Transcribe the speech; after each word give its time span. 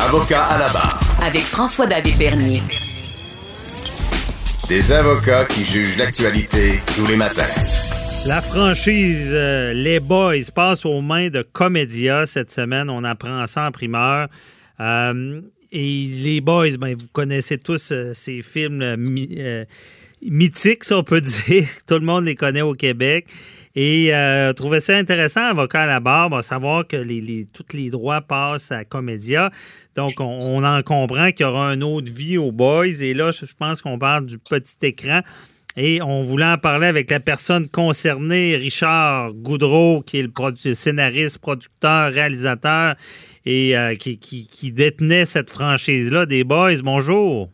Avocat 0.00 0.44
à 0.44 0.58
la 0.58 0.68
barre. 0.68 1.00
Avec 1.20 1.42
François-David 1.42 2.18
Bernier. 2.18 2.62
Des 4.68 4.92
avocats 4.92 5.44
qui 5.44 5.64
jugent 5.64 5.98
l'actualité 5.98 6.80
tous 6.94 7.04
les 7.04 7.16
matins. 7.16 7.42
La 8.24 8.40
franchise 8.40 9.26
euh, 9.32 9.72
Les 9.72 9.98
Boys 9.98 10.52
passe 10.54 10.86
aux 10.86 11.00
mains 11.00 11.30
de 11.30 11.42
Comédia 11.42 12.26
cette 12.26 12.52
semaine. 12.52 12.88
On 12.90 13.02
apprend 13.02 13.44
ça 13.48 13.66
en 13.66 13.72
primeur. 13.72 14.28
Euh, 14.78 15.40
et 15.72 16.06
Les 16.22 16.40
Boys, 16.40 16.76
ben, 16.78 16.94
vous 16.94 17.08
connaissez 17.12 17.58
tous 17.58 17.90
euh, 17.90 18.12
ces 18.14 18.40
films 18.40 18.96
mythiques, 20.22 20.84
si 20.84 20.92
on 20.92 21.02
peut 21.02 21.20
dire. 21.48 21.66
Tout 21.88 21.94
le 21.94 22.06
monde 22.06 22.24
les 22.24 22.36
connaît 22.36 22.62
au 22.62 22.74
Québec. 22.74 23.26
Et 23.80 24.12
euh, 24.12 24.52
trouvais 24.54 24.80
ça 24.80 24.96
intéressant, 24.96 25.42
avocat 25.42 25.82
à 25.82 25.86
la 25.86 26.00
barre, 26.00 26.42
savoir 26.42 26.84
que 26.84 26.96
les, 26.96 27.46
tous 27.52 27.76
les 27.76 27.90
droits 27.90 28.20
passent 28.20 28.72
à 28.72 28.84
Comédia. 28.84 29.52
Donc, 29.94 30.14
on, 30.18 30.64
en 30.64 30.82
comprend 30.82 31.30
qu'il 31.30 31.46
y 31.46 31.48
aura 31.48 31.74
une 31.74 31.84
autre 31.84 32.10
vie 32.12 32.38
aux 32.38 32.50
Boys. 32.50 33.02
Et 33.02 33.14
là, 33.14 33.30
je 33.30 33.46
pense 33.56 33.80
qu'on 33.80 33.96
parle 33.96 34.26
du 34.26 34.36
petit 34.36 34.74
écran. 34.82 35.20
Et 35.76 36.02
on 36.02 36.22
voulait 36.22 36.46
en 36.46 36.58
parler 36.58 36.88
avec 36.88 37.08
la 37.08 37.20
personne 37.20 37.68
concernée, 37.68 38.56
Richard 38.56 39.32
Goudreau, 39.34 40.02
qui 40.02 40.18
est 40.18 40.22
le 40.24 40.74
scénariste, 40.74 41.38
producteur, 41.38 42.12
réalisateur 42.12 42.96
et 43.46 43.78
euh, 43.78 43.94
qui, 43.94 44.72
détenait 44.72 45.24
cette 45.24 45.50
franchise-là 45.50 46.26
des 46.26 46.42
Boys. 46.42 46.82
Bonjour. 46.82 47.48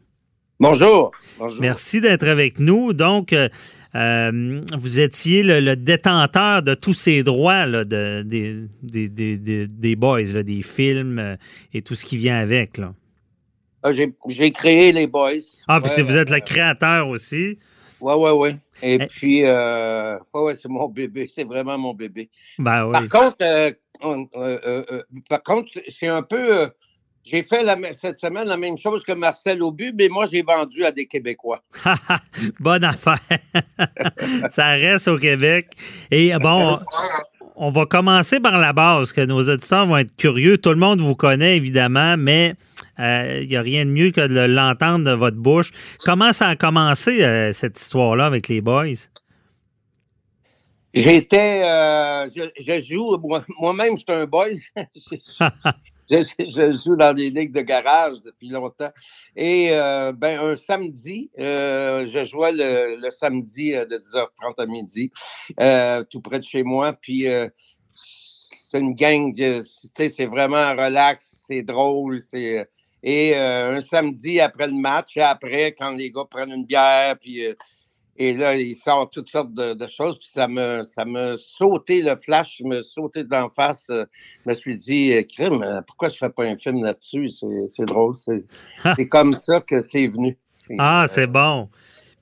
Bonjour. 0.58 1.12
Merci 1.60 2.00
d'être 2.00 2.26
avec 2.26 2.58
nous. 2.60 2.94
Donc, 2.94 3.34
euh, 3.34 3.50
euh, 3.96 4.60
vous 4.76 5.00
étiez 5.00 5.42
le, 5.42 5.76
détenteur 5.76 6.62
de 6.62 6.74
tous 6.74 6.94
ces 6.94 7.22
droits 7.22 7.66
de, 7.66 8.22
des, 8.22 9.96
boys, 9.96 10.42
des 10.42 10.62
films 10.62 11.18
euh, 11.18 11.36
et 11.72 11.82
tout 11.82 11.94
ce 11.94 12.04
qui 12.04 12.16
vient 12.16 12.36
avec. 12.36 12.78
Là. 12.78 12.92
Ah, 13.82 13.90
j'ai 13.92 14.50
créé 14.50 14.92
les 14.92 15.06
boys. 15.06 15.32
Ah, 15.68 15.80
puis 15.80 16.02
vous 16.02 16.16
êtes 16.16 16.30
le 16.30 16.40
créateur 16.40 17.08
aussi? 17.08 17.58
Oui, 18.00 18.14
oui, 18.16 18.30
oui. 18.32 18.50
Et 18.82 18.98
eh. 19.00 19.06
puis, 19.06 19.44
euh, 19.44 20.18
ouais, 20.34 20.54
c'est 20.54 20.68
mon 20.68 20.88
bébé. 20.88 21.28
C'est 21.34 21.44
vraiment 21.44 21.78
mon 21.78 21.94
bébé. 21.94 22.28
Ben, 22.58 22.86
oui. 22.86 22.92
Par 22.92 23.08
contre, 23.08 23.74
par 25.28 25.42
contre, 25.42 25.70
c'est 25.88 26.08
un 26.08 26.22
peu 26.22 26.68
j'ai 27.24 27.42
fait 27.42 27.64
cette 27.94 28.18
semaine 28.18 28.46
la 28.46 28.58
même 28.58 28.76
chose 28.76 29.02
que 29.02 29.12
Marcel 29.12 29.62
Aubu, 29.62 29.94
mais 29.98 30.08
moi, 30.08 30.26
j'ai 30.30 30.42
vendu 30.42 30.84
à 30.84 30.92
des 30.92 31.06
Québécois. 31.06 31.62
Bonne 32.60 32.84
affaire. 32.84 33.18
Ça 34.50 34.68
reste 34.72 35.08
au 35.08 35.18
Québec. 35.18 35.68
Et 36.10 36.32
bon, 36.38 36.78
on 37.56 37.70
va 37.70 37.86
commencer 37.86 38.40
par 38.40 38.58
la 38.58 38.74
base, 38.74 39.12
que 39.12 39.22
nos 39.22 39.48
auditeurs 39.48 39.86
vont 39.86 39.96
être 39.96 40.14
curieux. 40.16 40.58
Tout 40.58 40.70
le 40.70 40.76
monde 40.76 41.00
vous 41.00 41.16
connaît, 41.16 41.56
évidemment, 41.56 42.16
mais 42.18 42.54
il 42.98 43.04
euh, 43.04 43.44
n'y 43.46 43.56
a 43.56 43.62
rien 43.62 43.86
de 43.86 43.90
mieux 43.90 44.10
que 44.10 44.26
de 44.26 44.40
l'entendre 44.40 45.04
de 45.04 45.12
votre 45.12 45.38
bouche. 45.38 45.70
Comment 46.04 46.32
ça 46.32 46.48
a 46.48 46.56
commencé, 46.56 47.24
euh, 47.24 47.52
cette 47.52 47.80
histoire-là, 47.80 48.26
avec 48.26 48.48
les 48.48 48.60
boys? 48.60 49.08
J'étais, 50.92 51.62
euh, 51.64 52.28
je, 52.28 52.84
joue, 52.84 53.18
moi-même, 53.58 53.96
je 53.96 54.02
suis 54.02 54.12
un 54.12 54.26
boy. 54.26 54.60
Je, 56.10 56.72
joue 56.84 56.96
dans 56.96 57.14
des 57.14 57.30
ligues 57.30 57.52
de 57.52 57.62
garage 57.62 58.20
depuis 58.22 58.48
longtemps. 58.48 58.92
Et 59.36 59.68
euh, 59.72 60.12
ben, 60.12 60.38
un 60.38 60.54
samedi, 60.54 61.30
euh, 61.38 62.06
je 62.06 62.24
jouais 62.24 62.52
le, 62.52 63.10
samedi 63.10 63.74
euh, 63.74 63.86
de 63.86 63.96
10h30 63.96 64.54
à 64.58 64.66
midi, 64.66 65.10
tout 66.10 66.20
près 66.20 66.40
de 66.40 66.44
chez 66.44 66.62
moi. 66.62 66.92
Puis 66.92 67.26
c'est 67.94 68.78
une 68.78 68.94
gang, 68.94 69.32
c'est 69.34 70.26
vraiment 70.26 70.72
relax, 70.72 71.44
c'est 71.46 71.62
drôle, 71.62 72.20
c'est 72.20 72.68
et 73.06 73.36
un 73.36 73.80
samedi 73.80 74.40
après 74.40 74.66
le 74.66 74.72
match, 74.72 75.18
après 75.18 75.72
quand 75.72 75.90
les 75.90 76.10
gars 76.10 76.24
prennent 76.30 76.52
une 76.52 76.64
bière, 76.64 77.18
puis 77.18 77.46
et 78.16 78.32
là, 78.34 78.54
il 78.54 78.76
sort 78.76 79.10
toutes 79.10 79.28
sortes 79.28 79.52
de, 79.54 79.86
choses. 79.86 80.18
Puis 80.18 80.28
ça 80.32 80.46
me, 80.46 80.82
ça 80.84 81.04
me 81.04 81.36
sauté 81.36 82.02
le 82.02 82.16
flash, 82.16 82.60
me 82.64 82.82
sauté 82.82 83.24
d'en 83.24 83.48
face. 83.50 83.88
Euh, 83.90 84.04
je 84.44 84.50
me 84.50 84.54
suis 84.54 84.76
dit, 84.76 85.12
euh, 85.12 85.22
crime, 85.22 85.62
euh, 85.62 85.80
pourquoi 85.86 86.08
je 86.08 86.16
fais 86.16 86.30
pas 86.30 86.44
un 86.44 86.56
film 86.56 86.84
là-dessus? 86.84 87.30
C'est 87.66 87.86
drôle. 87.86 88.14
C'est 88.18 89.08
comme 89.08 89.36
ça 89.44 89.60
que 89.60 89.82
c'est 89.82 90.06
venu. 90.06 90.36
Ah, 90.78 91.06
c'est 91.08 91.26
bon. 91.26 91.68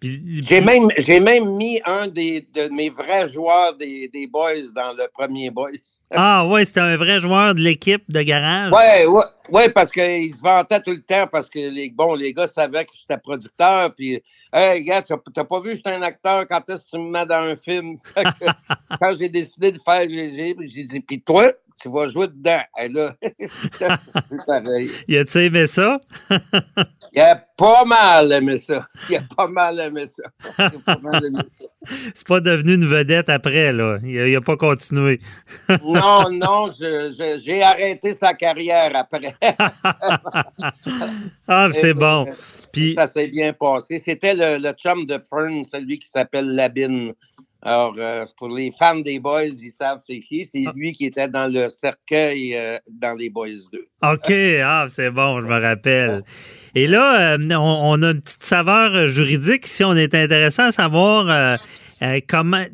J'ai 0.03 0.61
même, 0.61 0.89
j'ai 0.99 1.21
même 1.21 1.55
mis 1.55 1.81
un 1.85 2.09
des, 2.09 2.45
de 2.55 2.69
mes 2.69 2.91
vrais 2.91 3.29
joueurs 3.29 3.77
des, 3.77 4.11
des 4.13 4.27
Boys 4.27 4.73
dans 4.75 4.93
le 4.95 5.07
premier 5.13 5.51
Boys. 5.51 5.71
Ah 6.11 6.45
ouais, 6.49 6.65
c'était 6.65 6.81
un 6.81 6.97
vrai 6.97 7.21
joueur 7.21 7.55
de 7.55 7.61
l'équipe 7.61 8.03
de 8.11 8.21
garage? 8.23 8.73
Ouais, 8.73 9.07
ouais, 9.07 9.23
ouais 9.51 9.69
parce 9.71 9.91
qu'il 9.91 10.35
se 10.35 10.41
vantait 10.41 10.81
tout 10.81 10.93
le 10.93 11.03
temps 11.03 11.27
parce 11.27 11.49
que 11.49 11.59
les, 11.59 11.91
bon, 11.91 12.15
les 12.15 12.33
gars 12.33 12.49
savaient 12.49 12.85
que 12.85 12.93
j'étais 12.95 13.19
producteur. 13.19 13.95
Puis, 13.95 14.23
hey, 14.53 14.85
gars, 14.85 15.03
t'as 15.03 15.45
pas 15.45 15.61
vu 15.61 15.71
que 15.71 15.77
j'étais 15.77 15.91
un 15.91 16.03
acteur 16.03 16.47
quand 16.47 16.69
est-ce 16.71 16.85
que 16.85 16.91
tu 16.91 16.99
me 16.99 17.11
mets 17.11 17.27
dans 17.27 17.43
un 17.43 17.57
film? 17.57 17.97
quand 19.01 19.13
j'ai 19.19 19.29
décidé 19.29 19.73
de 19.73 19.79
faire, 19.79 20.03
j'ai 20.09 20.55
dit, 20.85 21.01
puis 21.01 21.21
toi, 21.21 21.53
tu 21.83 21.89
vas 21.91 22.07
jouer 22.07 22.29
dedans. 22.29 22.61
Et 22.81 22.89
là, 22.89 23.15
Il 25.09 25.19
a-tu 25.19 25.39
aimé 25.39 25.67
ça? 25.67 25.99
Il 27.13 27.21
a 27.21 27.37
pas 27.57 27.85
mal 27.85 28.33
aimé 28.33 28.57
ça. 28.59 28.87
Il 29.11 29.17
a 29.17 29.23
pas 29.37 29.49
mal 29.49 29.81
aimé 29.81 30.07
ça. 30.07 30.23
C'est 32.15 32.27
pas 32.27 32.41
devenu 32.41 32.75
une 32.75 32.87
vedette 32.87 33.29
après, 33.29 33.73
là. 33.73 33.99
Il 34.05 34.37
a, 34.37 34.41
pas 34.41 34.57
continué. 34.57 35.21
non, 35.85 36.31
non, 36.31 36.73
j'ai 36.79 37.63
arrêté 37.63 38.13
sa 38.13 38.33
carrière 38.35 38.93
après. 38.95 39.32
Ah, 41.49 41.69
c'est 41.73 41.95
bon. 41.95 42.27
Puis... 42.73 42.95
Ça 42.95 43.07
s'est 43.07 43.29
bien 43.29 43.53
passé. 43.53 43.99
C'était 43.99 44.35
le, 44.35 44.59
le, 44.59 44.73
chum 44.73 45.07
de 45.07 45.19
Fern, 45.19 45.65
celui 45.65 45.99
qui 45.99 46.09
s'appelle 46.09 46.55
Labine. 46.55 47.15
Alors, 47.65 47.95
euh, 47.97 48.25
pour 48.37 48.49
les 48.49 48.73
fans 48.77 48.99
des 48.99 49.21
Boys, 49.21 49.45
ils 49.45 49.71
savent 49.71 50.01
c'est 50.05 50.19
qui. 50.19 50.45
C'est 50.45 50.65
ah. 50.67 50.73
lui 50.75 50.93
qui 50.93 51.07
était 51.07 51.29
dans 51.29 51.47
le 51.47 51.69
cercueil 51.69 52.57
euh, 52.57 52.79
dans 52.91 53.15
les 53.15 53.31
Boys 53.31 53.69
2. 53.73 53.87
OK, 54.03 54.33
ah, 54.65 54.87
c'est 54.89 55.13
bon, 55.13 55.41
je 55.41 55.47
me 55.47 55.61
rappelle. 55.61 56.25
Et 56.75 56.89
là, 56.89 57.37
euh, 57.37 57.57
on, 57.57 58.03
a 58.03 58.11
une 58.11 58.21
petite 58.21 58.43
saveur 58.43 59.07
juridique. 59.07 59.69
Si 59.69 59.85
on 59.85 59.95
est 59.95 60.13
intéressant 60.13 60.65
à 60.65 60.73
savoir 60.73 61.57
comment. 62.29 62.65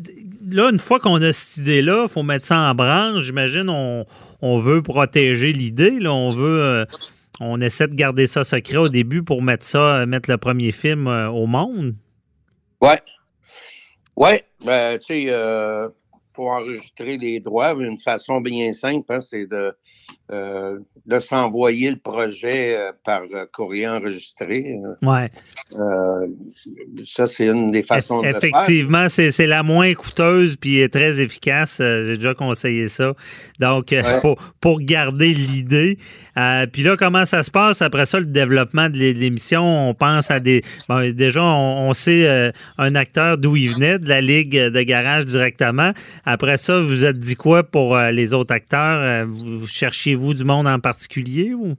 Là, 0.51 0.71
une 0.71 0.79
fois 0.79 1.01
qu'on 1.01 1.21
a 1.23 1.33
cette 1.33 1.59
idée-là, 1.59 2.05
il 2.09 2.09
faut 2.09 2.23
mettre 2.23 2.47
ça 2.47 2.59
en 2.59 2.75
branche. 2.75 3.25
J'imagine 3.25 3.69
on, 3.69 4.07
on 4.41 4.59
veut 4.59 4.83
protéger 4.83 5.53
l'idée. 5.53 5.99
Là, 5.99 6.13
on 6.13 6.31
veut. 6.31 6.87
on 7.41 7.61
essaie 7.61 7.89
de 7.89 7.95
garder 7.95 8.27
ça 8.27 8.45
secret 8.45 8.79
au 8.79 8.89
début 8.89 9.23
pour 9.23 9.43
mettre 9.43 9.65
ça, 9.65 10.07
mettre 10.07 10.31
le 10.31 10.39
premier 10.39 10.73
film 10.73 11.07
au 11.07 11.47
monde. 11.47 11.95
Ouais. 12.81 13.01
Oui, 14.21 14.41
ben, 14.65 14.99
tu 14.99 15.07
sais, 15.07 15.27
euh, 15.29 15.89
faut 16.39 16.51
enregistrer 16.51 17.19
les 17.19 17.41
droits 17.41 17.75
d'une 17.75 17.99
façon 17.99 18.41
bien 18.41 18.73
simple, 18.73 19.13
hein, 19.13 19.19
c'est 19.19 19.47
de, 19.47 19.75
euh, 20.31 20.79
de 21.07 21.19
s'envoyer 21.21 21.91
le 21.91 21.97
projet 21.97 22.77
euh, 22.77 22.93
par 23.03 23.23
euh, 23.33 23.47
courrier 23.51 23.89
enregistré. 23.89 24.79
Ouais. 25.03 25.31
ça, 27.05 27.27
c'est 27.27 27.47
une 27.47 27.71
des 27.71 27.83
façons 27.83 28.21
de 28.21 28.29
Effectivement, 28.29 29.09
c'est 29.09 29.47
la 29.47 29.63
moins 29.63 29.93
coûteuse 29.95 30.57
puis 30.57 30.87
très 30.91 31.21
efficace. 31.21 31.79
J'ai 31.79 32.17
déjà 32.17 32.35
conseillé 32.35 32.89
ça. 32.89 33.15
Donc, 33.59 33.95
pour, 34.21 34.37
pour, 34.61 34.81
garder 34.81 35.33
l'idée. 35.33 35.97
puis 36.73 36.83
là, 36.83 36.97
comment 36.97 37.25
ça 37.25 37.43
se 37.43 37.51
passe 37.51 37.83
après 37.83 38.07
ça, 38.07 38.21
le 38.21 38.27
développement 38.27 38.91
de 38.91 38.99
l'émission? 38.99 39.89
On 39.89 39.95
pense 39.95 40.31
à 40.31 40.41
des. 40.41 40.61
Bon, 40.89 41.11
déjà, 41.13 41.43
on, 41.43 41.89
on 41.89 41.95
sait 41.95 42.53
un 42.77 42.95
acteur 42.95 43.39
d'où 43.39 43.57
il 43.57 43.71
venait, 43.71 43.99
de 43.99 44.09
la 44.09 44.21
Ligue 44.21 44.57
de 44.57 44.83
garage 44.83 45.25
directement. 45.25 45.93
Après 46.31 46.59
ça, 46.59 46.81
vous 46.81 47.07
êtes 47.07 47.19
dit 47.19 47.37
quoi 47.37 47.63
pour 47.63 47.97
les 47.97 48.35
autres 48.35 48.55
acteurs? 48.55 49.27
Vous 49.27 49.67
cherchiez 49.67 50.15
vous 50.15 50.35
du 50.35 50.45
monde 50.45 50.67
en 50.67 50.79
particulier 50.79 51.55
ou? 51.55 51.75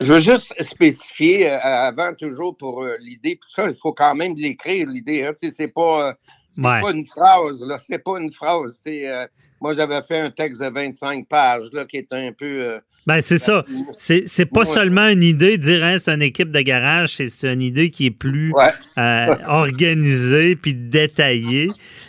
Je 0.00 0.12
veux 0.12 0.20
juste 0.20 0.54
spécifier 0.60 1.50
euh, 1.50 1.58
avant 1.58 2.12
toujours 2.12 2.56
pour 2.56 2.82
euh, 2.82 2.96
l'idée, 3.00 3.40
ça, 3.48 3.66
il 3.68 3.74
faut 3.74 3.94
quand 3.94 4.14
même 4.14 4.34
l'écrire, 4.36 4.86
l'idée. 4.88 5.24
Hein, 5.24 5.32
c'est 5.34 5.68
pas, 5.68 6.08
euh, 6.08 6.12
C'est 6.52 6.62
pas 6.62 6.90
une 6.90 7.06
phrase, 7.06 7.64
là. 7.64 7.78
C'est 7.78 8.02
pas 8.02 8.18
une 8.18 8.30
phrase. 8.30 8.78
C'est, 8.82 9.08
euh, 9.08 9.24
moi, 9.60 9.72
j'avais 9.72 10.02
fait 10.02 10.18
un 10.18 10.30
texte 10.30 10.60
de 10.60 10.68
25 10.68 11.26
pages, 11.28 11.70
là, 11.72 11.86
qui 11.86 11.96
est 11.96 12.12
un 12.12 12.32
peu. 12.32 12.44
Euh, 12.44 12.78
ben, 13.06 13.20
c'est 13.20 13.38
ça. 13.38 13.64
C'est, 13.96 14.24
c'est 14.26 14.46
pas 14.46 14.64
seulement 14.64 15.08
une 15.08 15.22
idée, 15.22 15.58
dire 15.58 15.82
hein, 15.84 15.96
c'est 15.98 16.12
une 16.12 16.22
équipe 16.22 16.50
de 16.50 16.60
garage, 16.60 17.14
c'est, 17.14 17.52
une 17.52 17.62
idée 17.62 17.90
qui 17.90 18.06
est 18.06 18.10
plus 18.10 18.52
euh, 18.98 19.34
organisée 19.46 20.56
puis 20.56 20.74
détaillée. 20.74 21.68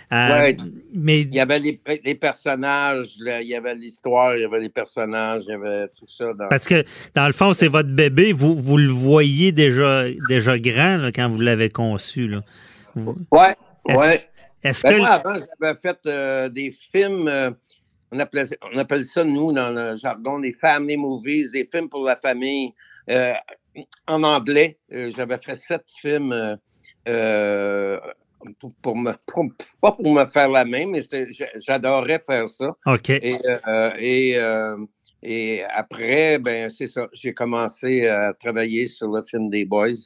Mais... 0.09 1.21
Il 1.21 1.35
y 1.35 1.39
avait 1.39 1.59
les, 1.59 2.15
personnages, 2.15 3.15
il 3.17 3.47
y 3.47 3.55
avait 3.55 3.75
l'histoire, 3.75 4.35
il 4.35 4.41
y 4.41 4.45
avait 4.45 4.59
les 4.59 4.69
personnages, 4.69 5.43
il 5.47 5.51
y 5.51 5.53
avait 5.53 5.87
tout 5.89 6.07
ça. 6.07 6.27
Parce 6.49 6.67
que, 6.67 6.83
dans 7.13 7.27
le 7.27 7.33
fond, 7.33 7.53
c'est 7.53 7.67
votre 7.67 7.89
bébé, 7.89 8.31
vous, 8.31 8.55
vous 8.55 8.77
le 8.77 8.89
voyez 8.89 9.51
déjà, 9.51 10.05
déjà 10.29 10.57
grand 10.57 11.09
quand 11.13 11.29
vous 11.29 11.41
l'avez 11.41 11.69
conçu. 11.69 12.27
Là. 12.27 12.39
Oui, 12.95 13.15
oui. 13.85 14.17
Est-ce 14.63 14.83
ben, 14.83 14.93
que... 14.93 14.97
Moi, 14.97 15.07
avant, 15.07 15.39
j'avais 15.59 15.79
fait 15.81 15.99
euh, 16.05 16.49
des 16.49 16.71
films, 16.71 17.27
euh, 17.27 17.51
on, 18.11 18.19
appelle, 18.19 18.47
on, 18.73 18.77
appelle, 18.77 19.03
ça, 19.03 19.23
nous, 19.23 19.51
dans 19.53 19.71
le 19.71 19.95
jargon, 19.95 20.39
des 20.39 20.53
family 20.53 20.97
movies, 20.97 21.51
des 21.51 21.65
films 21.65 21.89
pour 21.89 22.03
la 22.03 22.15
famille. 22.15 22.73
Euh, 23.09 23.33
en 24.07 24.23
anglais, 24.23 24.77
j'avais 24.89 25.37
fait 25.37 25.55
sept 25.55 25.83
films 26.01 26.57
pour, 28.81 28.95
me, 28.95 29.11
pas 29.81 29.91
pour 29.91 30.13
me 30.13 30.25
faire 30.25 30.49
la 30.49 30.65
main, 30.65 30.85
mais 30.87 31.01
j'adorais 31.65 32.19
faire 32.19 32.47
ça. 32.47 32.75
OK. 32.85 33.09
Et, 33.09 33.35
et, 33.99 34.37
et 35.23 35.63
après, 35.63 36.37
ben 36.37 36.69
c'est 36.69 36.87
ça, 36.87 37.07
j'ai 37.13 37.33
commencé 37.33 38.07
à 38.07 38.33
travailler 38.33 38.87
sur 38.87 39.09
le 39.09 39.21
film 39.23 39.49
des 39.49 39.65
Boys 39.65 39.97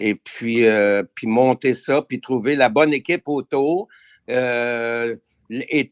et 0.00 0.14
puis, 0.14 0.64
euh, 0.64 1.02
puis 1.14 1.26
monter 1.26 1.74
ça, 1.74 2.02
puis 2.02 2.20
trouver 2.20 2.56
la 2.56 2.68
bonne 2.68 2.92
équipe 2.92 3.28
autour. 3.28 3.88
Euh, 4.30 5.16
et, 5.50 5.90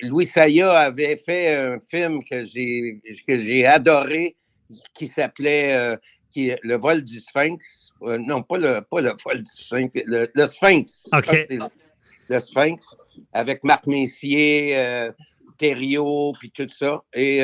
Louis 0.00 0.26
Saya 0.26 0.70
avait 0.72 1.16
fait 1.16 1.54
un 1.54 1.78
film 1.78 2.22
que 2.24 2.44
j'ai 2.44 3.00
que 3.26 3.36
j'ai 3.36 3.66
adoré 3.66 4.36
qui 4.94 5.08
s'appelait 5.08 5.74
euh, 5.74 5.96
qui 6.30 6.52
le 6.62 6.76
vol 6.76 7.02
du 7.02 7.20
Sphinx. 7.20 7.90
non, 8.00 8.42
pas 8.42 8.58
le 8.58 8.80
pas 8.80 9.00
le 9.00 9.12
vol 9.24 9.38
du 9.38 9.50
Sphinx, 9.50 9.92
le, 10.06 10.46
Sphinx. 10.46 11.08
Le 12.28 12.38
Sphinx 12.38 12.96
avec 13.32 13.62
Marc 13.64 13.86
Messier, 13.86 14.76
euh, 14.76 15.12
Thériault, 15.58 16.32
puis 16.38 16.50
tout 16.50 16.68
ça. 16.68 17.02
Et 17.12 17.40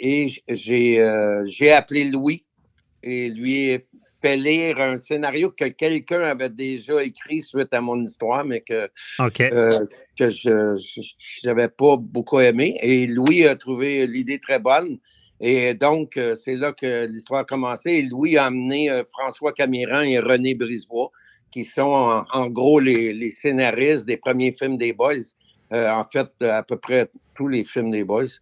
et 0.00 0.28
j'ai 0.48 1.42
j'ai 1.46 1.72
appelé 1.72 2.04
Louis 2.04 2.44
et 3.02 3.28
lui 3.30 3.78
fait 4.20 4.36
lire 4.36 4.78
un 4.80 4.98
scénario 4.98 5.50
que 5.50 5.66
quelqu'un 5.66 6.22
avait 6.22 6.50
déjà 6.50 7.02
écrit 7.02 7.40
suite 7.40 7.72
à 7.72 7.80
mon 7.80 8.02
histoire, 8.04 8.44
mais 8.44 8.60
que, 8.60 8.90
euh, 9.20 9.70
que 10.18 10.28
je 10.28 10.76
n'avais 11.44 11.68
pas 11.68 11.96
beaucoup 11.96 12.40
aimé. 12.40 12.78
Et 12.82 13.06
Louis 13.06 13.46
a 13.46 13.56
trouvé 13.56 14.06
l'idée 14.06 14.38
très 14.38 14.58
bonne. 14.58 14.98
Et 15.40 15.74
donc, 15.74 16.16
euh, 16.16 16.34
c'est 16.34 16.56
là 16.56 16.72
que 16.72 17.06
l'histoire 17.06 17.40
a 17.40 17.44
commencé. 17.44 17.90
Et 17.90 18.02
Louis 18.02 18.36
a 18.36 18.46
amené 18.46 18.90
euh, 18.90 19.02
François 19.04 19.52
Camiran 19.52 20.02
et 20.02 20.18
René 20.18 20.54
Brisebois, 20.54 21.10
qui 21.50 21.64
sont 21.64 22.24
en, 22.32 22.46
gros 22.48 22.78
les, 22.78 23.30
scénaristes 23.30 24.06
des 24.06 24.16
premiers 24.16 24.52
films 24.52 24.76
des 24.76 24.92
Boys. 24.92 25.34
en 25.72 26.04
fait, 26.04 26.30
à 26.42 26.62
peu 26.62 26.76
près 26.76 27.08
tous 27.34 27.48
les 27.48 27.64
films 27.64 27.90
des 27.90 28.04
Boys 28.04 28.38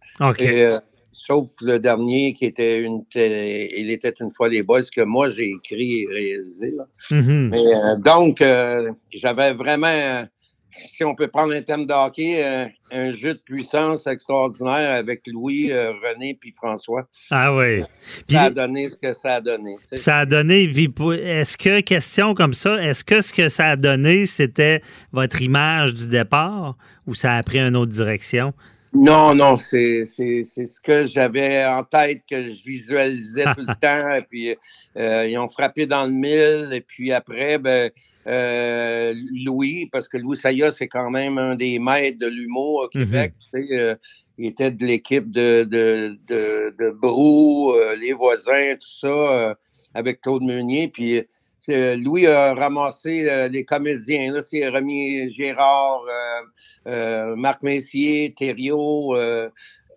sauf 1.19 1.49
le 1.61 1.79
dernier 1.79 2.33
qui 2.33 2.45
était 2.45 2.79
une 2.79 3.03
il 3.13 3.89
était 3.91 4.13
une 4.19 4.31
fois 4.31 4.47
les 4.47 4.63
boys 4.63 4.81
que 4.95 5.01
moi 5.01 5.27
j'ai 5.27 5.49
écrit 5.49 6.03
et 6.03 6.07
réalisé 6.09 6.73
mm-hmm. 7.11 7.53
euh, 7.53 7.95
donc 7.97 8.41
euh, 8.41 8.91
j'avais 9.11 9.53
vraiment 9.53 10.25
si 10.71 11.03
on 11.03 11.15
peut 11.15 11.27
prendre 11.27 11.53
un 11.53 11.61
thème 11.61 11.85
de 11.85 11.93
hockey, 11.93 12.43
euh, 12.43 12.65
un 12.91 13.09
jeu 13.09 13.33
de 13.33 13.39
puissance 13.39 14.07
extraordinaire 14.07 14.91
avec 14.91 15.21
Louis, 15.27 15.71
René 15.73 16.37
puis 16.39 16.51
François. 16.51 17.07
Ah 17.31 17.55
oui. 17.55 17.83
ça 18.29 18.43
a 18.43 18.49
donné 18.49 18.89
ce 18.89 18.95
que 18.95 19.13
ça 19.13 19.35
a 19.35 19.41
donné. 19.41 19.75
Ça 19.95 20.19
a 20.19 20.25
donné. 20.25 20.63
Est-ce 20.63 21.57
que, 21.57 21.81
question 21.81 22.33
comme 22.33 22.53
ça, 22.53 22.81
est-ce 22.83 23.03
que 23.03 23.21
ce 23.21 23.33
que 23.33 23.49
ça 23.49 23.69
a 23.69 23.75
donné, 23.75 24.25
c'était 24.25 24.81
votre 25.11 25.41
image 25.41 25.93
du 25.93 26.07
départ 26.07 26.75
ou 27.05 27.13
ça 27.13 27.35
a 27.35 27.43
pris 27.43 27.59
une 27.59 27.75
autre 27.75 27.91
direction? 27.91 28.53
Non, 28.91 29.35
non, 29.35 29.55
c'est, 29.55 30.05
c'est, 30.05 30.43
c'est 30.43 30.65
ce 30.65 30.81
que 30.81 31.05
j'avais 31.05 31.63
en 31.63 31.83
tête, 31.83 32.23
que 32.27 32.49
je 32.49 32.63
visualisais 32.63 33.43
tout 33.55 33.61
le 33.61 33.75
temps. 33.81 34.15
Et 34.15 34.23
puis, 34.23 34.55
euh, 34.97 35.27
ils 35.27 35.37
ont 35.37 35.47
frappé 35.47 35.85
dans 35.85 36.05
le 36.05 36.11
mille. 36.11 36.69
Et 36.73 36.81
puis 36.81 37.11
après, 37.11 37.59
ben, 37.59 37.91
euh, 38.25 39.13
Louis, 39.45 39.87
parce 39.91 40.07
que 40.07 40.17
Louis 40.17 40.37
Saya, 40.37 40.71
c'est 40.71 40.87
quand 40.87 41.11
même 41.11 41.37
un 41.37 41.55
des 41.55 41.77
maîtres 41.77 42.17
de 42.17 42.27
l'humour 42.27 42.83
au 42.83 42.87
mm-hmm. 42.87 43.05
Québec. 43.05 43.33
tu 43.39 43.67
sais, 43.67 43.79
euh, 43.79 43.95
il 44.39 44.47
était 44.47 44.71
de 44.71 44.83
l'équipe 44.85 45.29
de, 45.29 45.65
de, 45.65 46.17
de, 46.27 46.73
de 46.79 46.89
Brou, 46.89 47.73
les 47.99 48.13
voisins, 48.13 48.75
tout 48.75 49.07
ça, 49.07 49.55
avec 49.93 50.21
Claude 50.21 50.43
Meunier. 50.43 50.87
Puis 50.87 51.23
Louis 51.67 52.27
a 52.27 52.53
ramassé 52.53 53.27
euh, 53.29 53.47
les 53.47 53.65
comédiens. 53.65 54.31
Là, 54.31 54.41
c'est 54.41 54.67
Rémi 54.67 55.29
Gérard, 55.29 56.03
euh, 56.07 56.89
euh, 56.91 57.35
Marc 57.35 57.61
Messier, 57.63 58.33
Thériault, 58.37 59.15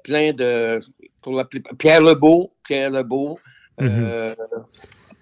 plein 0.02 0.32
de. 0.32 0.80
Pour 1.20 1.34
la 1.34 1.48
Pierre 1.78 2.00
Lebeau. 2.00 2.52
Pierre 2.64 2.90
Lebeau. 2.90 3.38
Mm-hmm. 3.78 4.36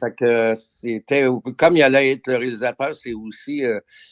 fait 0.00 0.14
que 0.18 0.54
c'était 0.56 1.26
comme 1.56 1.76
il 1.76 1.82
allait 1.82 2.12
être 2.12 2.26
le 2.26 2.36
réalisateur, 2.38 2.96
c'est 2.96 3.12
aussi 3.12 3.62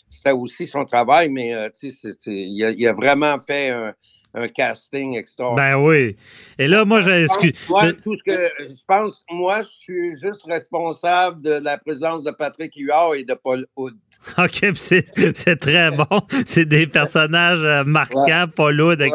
c'était 0.09 0.31
aussi 0.31 0.67
son 0.67 0.85
travail, 0.85 1.29
mais 1.29 1.53
tu 1.79 1.91
sais, 1.91 2.11
il 2.27 2.65
a, 2.65 2.71
il 2.71 2.87
a 2.87 2.93
vraiment 2.93 3.39
fait 3.41 3.71
un, 3.71 3.95
un 4.35 4.49
casting 4.49 5.17
extraordinaire. 5.17 5.79
Ben 5.79 5.85
oui. 5.85 6.17
Et 6.59 6.69
là, 6.69 6.85
moi, 6.85 7.01
j'ai. 7.01 7.27
Moi, 7.69 7.93
tout 7.93 8.17
ce 8.17 8.23
que 8.25 8.51
je 8.59 8.85
pense, 8.87 9.25
moi, 9.31 9.63
je 9.63 9.69
suis 9.69 10.17
juste 10.17 10.45
responsable 10.47 11.43
de 11.43 11.61
la 11.63 11.79
présence 11.79 12.23
de 12.23 12.31
Patrick 12.31 12.75
Huard 12.77 13.15
et 13.15 13.25
de 13.25 13.35
Paul 13.35 13.67
Hood. 13.77 13.97
OK, 14.39 14.73
c'est 14.75 15.57
très 15.61 15.91
bon. 15.91 16.21
C'est 16.45 16.65
des 16.65 16.87
personnages 16.87 17.63
euh, 17.63 17.85
marquants, 17.85 18.47
pas 18.55 18.71
lourds 18.71 18.93
avec 18.93 19.13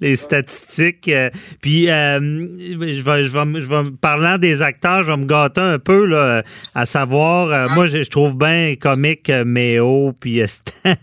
les, 0.00 0.16
statistiques. 0.16 1.08
Euh, 1.08 1.30
puis, 1.60 1.90
euh, 1.90 2.20
je 2.20 3.02
vais, 3.02 3.24
je 3.24 3.30
vais, 3.30 3.60
je 3.60 3.68
vais, 3.68 3.90
parlant 4.00 4.38
des 4.38 4.62
acteurs, 4.62 5.02
je 5.02 5.10
vais 5.10 5.16
me 5.16 5.26
gâter 5.26 5.60
un 5.60 5.78
peu, 5.78 6.06
là, 6.06 6.42
à 6.74 6.86
savoir, 6.86 7.68
moi, 7.74 7.86
je, 7.86 8.08
trouve 8.08 8.36
bien 8.36 8.74
comique 8.80 9.28
Méo, 9.28 10.12
puis 10.18 10.40
Stan, 10.46 10.94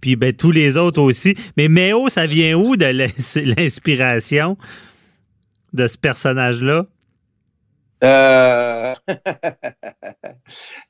puis 0.00 0.16
ben, 0.16 0.32
tous 0.32 0.52
les 0.52 0.76
autres 0.76 1.02
aussi. 1.02 1.34
Mais 1.56 1.68
Méo, 1.68 2.08
ça 2.08 2.26
vient 2.26 2.54
où 2.54 2.76
de 2.76 2.86
l'inspiration 2.86 4.56
de 5.72 5.86
ce 5.86 5.98
personnage-là? 5.98 6.86
Euh... 8.04 8.94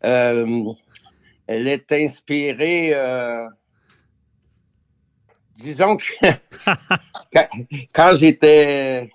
euh 0.04 0.74
elle 1.46 1.68
est 1.68 1.92
inspirée, 1.92 2.94
euh, 2.94 3.46
disons 5.56 5.96
que 5.96 6.04
quand, 7.92 8.14
j'étais 8.14 9.10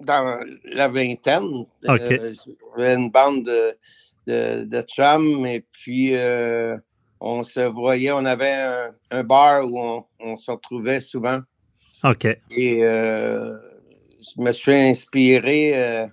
dans 0.00 0.40
la 0.64 0.88
vingtaine, 0.88 1.66
euh, 1.88 2.32
j'avais 2.76 2.94
une 2.94 3.10
bande 3.10 3.44
de, 3.44 4.64
de, 4.64 4.82
chums 4.82 5.46
et 5.46 5.64
puis 5.72 6.14
euh, 6.16 6.76
on 7.20 7.42
se 7.42 7.60
voyait, 7.60 8.12
on 8.12 8.24
avait 8.24 8.90
un, 9.10 9.24
bar 9.24 9.64
où 9.66 10.04
on, 10.20 10.36
se 10.36 10.50
retrouvait 10.50 11.00
souvent. 11.00 11.40
OK. 12.04 12.24
Et 12.24 12.80
je 12.80 14.40
me 14.40 14.52
suis 14.52 14.74
inspiré 14.74 16.08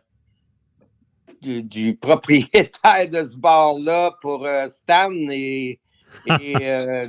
du, 1.45 1.95
propriétaire 1.95 3.09
de 3.11 3.23
ce 3.23 3.37
bar-là 3.37 4.11
pour 4.21 4.45
euh, 4.45 4.67
Stan 4.67 5.11
et, 5.11 5.79
euh, 6.29 7.05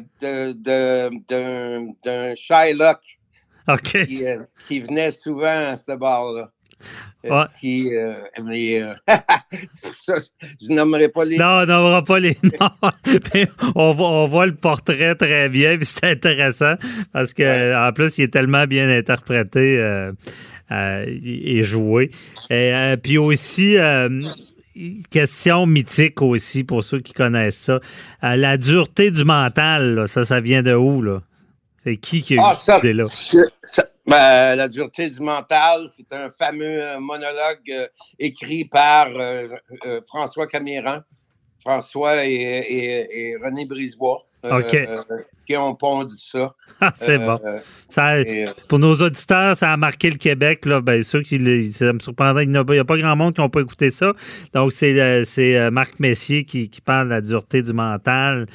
d'un 0.63 2.35
Shylock 2.35 3.01
qui, 3.83 4.27
euh, 4.27 4.43
qui, 4.69 4.81
venait 4.81 5.11
souvent 5.11 5.71
à 5.71 5.77
ce 5.77 5.97
bar-là. 5.97 6.51
Qui, 7.59 7.91
mais, 8.45 8.81
je 10.07 10.73
nommerai 10.73 11.09
pas 11.09 11.25
les 11.25 11.39
Non, 11.39 11.63
on 11.63 11.67
nommera 11.67 12.05
pas 12.05 12.21
les 12.21 12.37
noms. 12.43 12.91
on, 13.75 13.95
voit, 13.95 14.09
on 14.09 14.29
voit 14.29 14.47
le 14.47 14.55
portrait 14.55 15.15
très 15.17 15.49
bien, 15.49 15.79
c'est 15.81 16.05
intéressant 16.05 16.75
parce 17.13 17.33
que 17.33 17.89
en 17.89 17.93
plus, 17.93 18.19
il 18.19 18.25
est 18.25 18.33
tellement 18.33 18.67
bien 18.67 18.89
interprété. 18.89 19.81
Euh, 20.73 21.05
et 21.07 21.63
jouer. 21.63 22.11
Et, 22.51 22.75
euh, 22.75 22.97
puis 22.97 23.19
aussi, 23.19 23.79
euh, 23.79 24.21
question 25.11 25.65
mythique 25.65 26.21
aussi 26.21 26.65
pour 26.65 26.83
ceux 26.83 26.99
qui 26.99 27.13
connaissent 27.13 27.57
ça. 27.57 27.81
la 28.23 28.57
dureté 28.57 29.13
du 29.13 29.25
mental, 29.25 30.09
ça, 30.09 30.25
ça 30.25 30.41
vient 30.41 30.63
de 30.63 30.75
où, 30.75 31.03
là? 31.03 31.23
C'est 31.85 31.99
qui 31.99 32.21
qui 32.21 32.35
a 32.35 32.37
eu 32.37 32.41
ah, 32.43 32.59
cette 32.61 32.79
idée-là? 32.79 33.07
Ben, 34.09 34.57
la 34.57 34.69
dureté 34.69 35.09
du 35.09 35.21
mental, 35.21 35.87
c'est 35.89 36.13
un 36.13 36.31
fameux 36.31 36.99
monologue 36.99 37.91
écrit 38.19 38.65
par 38.65 39.09
François 40.07 40.47
Camiran, 40.49 41.01
François 41.61 42.25
et, 42.25 43.37
René 43.43 43.67
Brisebois. 43.67 44.26
Euh, 44.45 44.59
OK. 44.61 44.89
qui 45.47 45.57
ont 45.57 45.75
pondu 45.75 46.15
ça? 46.19 46.55
Ah, 46.81 46.93
c'est 46.95 47.19
bon. 47.19 47.41
Euh, 47.45 47.59
Ça, 47.89 48.21
et, 48.21 48.47
euh, 48.47 48.53
pour 48.69 48.79
nos 48.79 48.95
auditeurs, 48.97 49.57
ça 49.57 49.73
a 49.73 49.77
marqué 49.79 50.11
le 50.11 50.19
Québec. 50.19 50.67
Là. 50.67 50.81
Bien 50.83 51.03
sûr 51.03 51.23
qu'il 51.23 51.73
ça 51.73 51.93
me 51.93 51.99
surprendrait. 52.01 52.45
Il 52.45 52.51
n'y 52.51 52.59
a, 52.59 52.65
pas- 52.65 52.75
a 52.75 52.99
grand 52.99 53.17
monde 53.17 53.35
qui 53.35 53.41
n'a 53.41 53.49
pas 53.49 53.61
écouté 53.63 53.89
ça. 53.91 54.13
Donc, 54.53 54.73
c'est 54.73 55.25
c'est, 55.25 55.71
Marc 55.71 55.99
Messier 56.01 56.45
qui, 56.45 56.69
qui 56.69 56.81
parle 56.83 57.07
de 57.07 57.15
la 57.15 57.21
dureté 57.23 57.63
du 57.63 57.73
mental. 57.73 58.47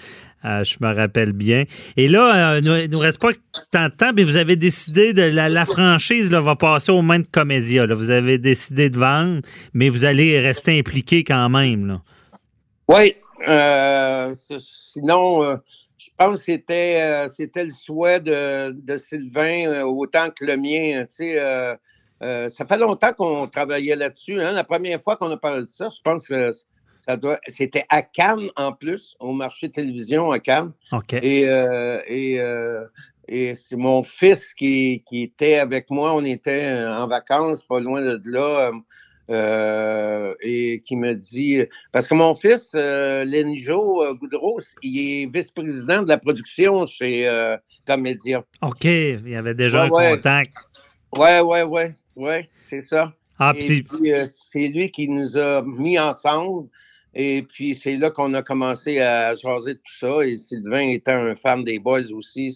Euh, 0.43 0.63
je 0.63 0.75
me 0.81 0.91
rappelle 0.93 1.33
bien. 1.33 1.65
Et 1.97 2.07
là, 2.07 2.55
euh, 2.55 2.59
il 2.59 2.65
ne 2.67 2.87
nous 2.87 2.97
reste 2.99 3.21
pas 3.21 3.29
tant 3.71 3.85
de 3.85 3.91
temps, 3.93 4.11
mais 4.15 4.23
vous 4.23 4.37
avez 4.37 4.55
décidé 4.55 5.13
de 5.13 5.21
la, 5.21 5.49
la 5.49 5.65
franchise 5.67 6.31
là, 6.31 6.41
va 6.41 6.55
passer 6.55 6.91
aux 6.91 7.03
mains 7.03 7.19
de 7.19 7.27
Comédia. 7.31 7.85
là. 7.85 7.93
Vous 7.93 8.09
avez 8.09 8.39
décidé 8.39 8.89
de 8.89 8.97
vendre, 8.97 9.41
mais 9.75 9.89
vous 9.89 10.03
allez 10.03 10.39
rester 10.39 10.79
impliqué 10.79 11.23
quand 11.23 11.47
même. 11.49 11.85
Là. 11.87 12.01
Oui, 12.87 13.13
sinon, 14.33 15.43
euh, 15.43 15.55
je 15.97 16.09
pense 16.17 16.39
que 16.39 16.45
c'était, 16.45 17.01
euh, 17.01 17.27
c'était 17.27 17.65
le 17.65 17.71
souhait 17.71 18.19
de, 18.19 18.71
de 18.71 18.97
Sylvain 18.97 19.67
euh, 19.67 19.83
autant 19.83 20.29
que 20.29 20.45
le 20.45 20.57
mien. 20.57 21.05
Tu 21.05 21.15
sais, 21.15 21.39
euh, 21.39 21.75
euh, 22.23 22.49
ça 22.49 22.65
fait 22.65 22.77
longtemps 22.77 23.13
qu'on 23.13 23.47
travaillait 23.47 23.95
là-dessus. 23.95 24.41
Hein. 24.41 24.51
La 24.51 24.63
première 24.63 25.01
fois 25.01 25.15
qu'on 25.15 25.29
a 25.31 25.37
parlé 25.37 25.63
de 25.63 25.69
ça, 25.69 25.89
je 25.95 26.01
pense 26.03 26.27
que 26.27 26.49
ça 26.97 27.17
doit, 27.17 27.39
c'était 27.47 27.85
à 27.89 28.01
Cannes 28.01 28.49
en 28.55 28.73
plus, 28.73 29.15
au 29.19 29.31
marché 29.33 29.69
télévision 29.69 30.31
à 30.31 30.39
Cannes. 30.39 30.71
OK. 30.91 31.13
Et, 31.13 31.47
euh, 31.47 31.99
et, 32.07 32.39
euh, 32.39 32.85
et 33.27 33.55
c'est 33.55 33.75
mon 33.75 34.03
fils 34.03 34.53
qui, 34.53 35.03
qui 35.07 35.23
était 35.23 35.57
avec 35.57 35.89
moi. 35.89 36.13
On 36.13 36.23
était 36.23 36.65
euh, 36.65 36.93
en 36.93 37.07
vacances, 37.07 37.63
pas 37.63 37.79
loin 37.79 38.01
de 38.01 38.21
là. 38.25 38.71
Euh, 39.31 40.33
et 40.41 40.81
qui 40.81 40.95
me 40.95 41.13
dit 41.15 41.63
parce 41.91 42.07
que 42.07 42.13
mon 42.13 42.33
fils 42.33 42.71
euh, 42.75 43.23
Lenjo 43.25 44.03
euh, 44.03 44.13
Goudreau, 44.13 44.59
il 44.83 44.99
est 45.23 45.33
vice-président 45.33 46.03
de 46.03 46.09
la 46.09 46.17
production 46.17 46.85
chez 46.85 47.27
euh, 47.27 47.57
Comédia. 47.87 48.43
OK. 48.61 48.83
Il 48.83 49.29
y 49.29 49.35
avait 49.35 49.53
déjà 49.55 49.87
Ouais, 49.87 49.87
un 49.87 49.91
ouais. 50.11 50.15
contact. 50.17 50.53
Ouais, 51.17 51.39
ouais, 51.41 51.63
ouais, 51.63 51.93
ouais, 52.15 52.49
c'est 52.69 52.83
ça. 52.83 53.13
Ah, 53.39 53.53
puis, 53.57 53.83
euh, 54.11 54.27
c'est 54.29 54.67
lui 54.67 54.91
qui 54.91 55.07
nous 55.07 55.37
a 55.37 55.63
mis 55.63 55.97
ensemble. 55.97 56.69
Et 57.13 57.41
puis, 57.41 57.75
c'est 57.75 57.97
là 57.97 58.09
qu'on 58.11 58.33
a 58.35 58.43
commencé 58.43 58.99
à 58.99 59.33
jaser 59.35 59.73
de 59.73 59.79
tout 59.79 59.97
ça. 59.99 60.21
Et 60.25 60.35
Sylvain 60.35 60.89
étant 60.89 61.13
un 61.25 61.35
fan 61.35 61.63
des 61.63 61.79
Boys 61.79 62.13
aussi. 62.13 62.55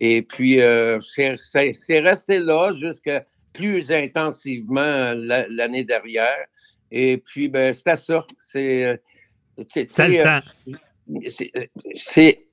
Et 0.00 0.22
puis, 0.22 0.60
euh, 0.60 0.98
c'est 1.02 2.00
resté 2.00 2.38
là 2.38 2.72
jusqu'à 2.72 3.24
plus 3.60 3.92
intensivement 3.92 5.12
la- 5.14 5.46
l'année 5.48 5.84
dernière. 5.84 6.46
Et 6.90 7.18
puis, 7.18 7.48
ben, 7.48 7.72
c'était 7.74 7.96
ça. 7.96 8.24
C'est. 8.38 8.84
euh, 8.86 8.96
euh, 9.58 10.24
temps. 10.24 10.40
c'est 11.28 11.50
c'est 11.96 12.46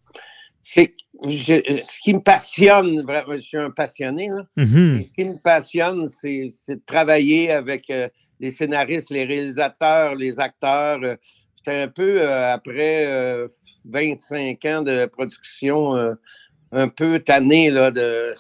c'est 0.61 0.93
je- 1.25 1.81
ce 1.83 1.99
qui 2.03 2.13
me 2.13 2.19
passionne 2.19 3.01
vraiment 3.03 3.35
je 3.35 3.41
suis 3.51 3.57
un 3.57 3.71
passionné 3.71 4.27
là 4.27 4.43
Mhm. 4.57 4.97
et 4.99 5.03
ce 5.05 5.13
qui 5.13 5.23
me 5.23 5.41
passionne 5.41 6.09
c'est 6.09 6.49
c'est 6.51 6.75
de 6.75 6.81
travailler 6.85 7.51
avec 7.51 7.89
euh, 7.89 8.09
les 8.41 8.49
scénaristes 8.49 9.09
les 9.11 9.23
réalisateurs 9.23 10.15
les 10.15 10.37
acteurs 10.39 10.99
Euh, 11.03 11.15
j'étais 11.55 11.77
un 11.83 11.87
peu 11.87 12.21
euh, 12.21 12.51
après 12.53 13.05
euh, 13.07 13.47
25 13.85 14.65
ans 14.65 14.81
de 14.81 15.05
production 15.05 15.95
euh, 15.95 16.13
un 16.73 16.89
peu 16.89 17.19
tanné 17.19 17.69
là 17.69 17.91
de 17.91 18.33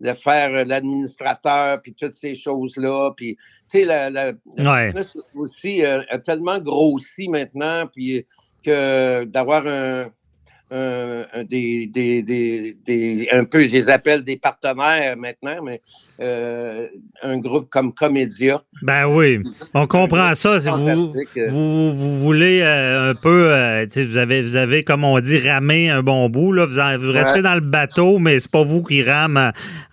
de 0.00 0.12
faire 0.12 0.54
euh, 0.54 0.64
l'administrateur 0.64 1.80
puis 1.82 1.94
toutes 1.94 2.14
ces 2.14 2.34
choses 2.34 2.76
là 2.76 3.10
puis 3.16 3.36
tu 3.36 3.42
sais 3.78 3.84
la, 3.84 4.10
la, 4.10 4.32
la 4.56 4.72
Ouais. 4.72 4.86
business 4.92 5.16
aussi 5.34 5.84
euh, 5.84 6.02
a 6.10 6.18
tellement 6.18 6.58
grossi 6.60 7.28
maintenant 7.28 7.86
puis 7.92 8.26
que 8.62 9.24
d'avoir 9.24 9.66
un, 9.66 10.10
un- 10.70 11.26
un- 11.32 11.44
des, 11.44 11.86
des, 11.86 12.22
des, 12.22 12.74
des- 12.84 13.28
un 13.32 13.44
peu, 13.44 13.62
je 13.62 13.70
les 13.72 13.88
appelle 13.88 14.22
des 14.22 14.36
partenaires 14.36 15.16
maintenant, 15.16 15.62
mais 15.62 15.80
euh, 16.20 16.86
un 17.22 17.38
groupe 17.38 17.68
comme 17.70 17.92
Comédia. 17.94 18.62
Ben 18.82 19.06
oui, 19.06 19.40
on 19.74 19.86
comprend 19.86 20.34
ça. 20.34 20.58
Si 20.60 20.68
vous, 20.68 21.12
Fantastique. 21.12 21.48
vous, 21.50 21.96
vous 21.96 22.18
voulez 22.18 22.60
euh, 22.62 23.10
un 23.10 23.14
peu, 23.14 23.52
euh, 23.52 23.86
vous 23.96 24.16
avez, 24.18 24.42
vous 24.42 24.56
avez, 24.56 24.82
comme 24.84 25.04
on 25.04 25.20
dit, 25.20 25.38
ramé 25.38 25.90
un 25.90 26.02
bon 26.02 26.28
bout. 26.28 26.52
Là, 26.52 26.66
vous, 26.66 26.78
en- 26.78 26.98
vous 26.98 27.12
restez 27.12 27.34
Ouais. 27.38 27.42
dans 27.42 27.54
le 27.54 27.60
bateau, 27.60 28.18
mais 28.18 28.38
c'est 28.40 28.50
pas 28.50 28.62
vous 28.64 28.82
qui 28.82 29.02
rame 29.02 29.36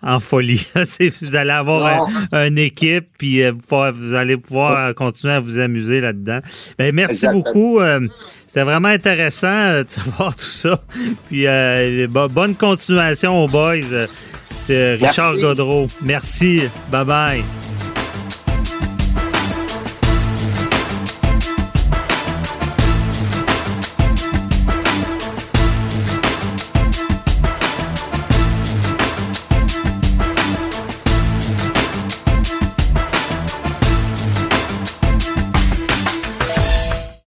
en, 0.02 0.14
en 0.14 0.20
folie. 0.20 0.66
Vous 1.22 1.36
allez 1.36 1.50
avoir 1.50 2.08
un- 2.32 2.46
une 2.48 2.58
équipe, 2.58 3.06
puis 3.18 3.42
euh, 3.42 3.52
vous, 3.52 4.14
allez 4.14 4.36
pouvoir 4.36 4.86
euh, 4.88 4.92
continuer 4.92 5.34
à 5.34 5.40
vous 5.40 5.58
amuser 5.58 6.00
là-dedans. 6.00 6.40
Ben, 6.78 6.94
merci 6.94 7.26
Exactement. 7.26 7.42
beaucoup. 7.44 7.80
euh, 7.80 8.00
C'était 8.46 8.62
vraiment 8.64 8.88
intéressant 8.88 9.46
euh, 9.48 9.84
de 9.84 9.90
savoir 9.90 10.34
tout 10.36 10.44
ça. 10.44 10.80
Puis 11.28 11.46
euh, 11.46 12.06
bo- 12.08 12.28
bonne 12.28 12.54
continuation 12.54 13.44
aux 13.44 13.48
boys. 13.48 14.06
C'est 14.66 14.94
Richard 14.94 15.34
Merci. 15.34 15.42
Godreau. 15.42 15.86
Merci. 16.02 16.62
Bye 16.90 17.04
bye. 17.04 17.44